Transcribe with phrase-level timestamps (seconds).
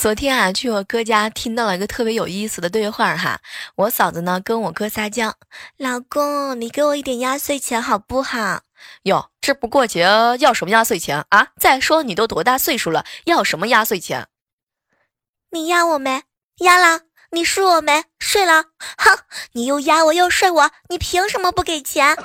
[0.00, 3.16] 昨天啊，去我哥家听到了一个特别有意思的对话。
[3.16, 3.40] 哈，
[3.74, 4.40] 我嫂子呢？
[4.40, 5.34] 跟我哥撒娇：
[5.76, 8.60] 老公，你给我一点压岁钱好不好？
[9.02, 10.08] 哟，这不过节，
[10.38, 11.48] 要什么压岁钱啊？
[11.58, 14.28] 再说你都多大岁数了，要什么压岁钱？
[15.50, 16.22] 你压我没
[16.58, 17.00] 压了？
[17.32, 18.66] 你睡我没睡了？
[18.96, 19.18] 哼，
[19.52, 22.16] 你又压我又睡我，你凭什么不给钱？